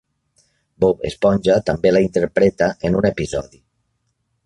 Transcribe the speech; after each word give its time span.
Bob 0.83 1.03
Esponja 1.09 1.59
també 1.69 1.93
la 1.93 2.03
interpreta 2.09 2.73
en 2.91 3.01
un 3.03 3.11
episodi. 3.15 3.65